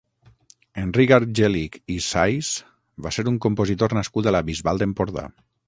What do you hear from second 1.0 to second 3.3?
Argelich i Sais va ser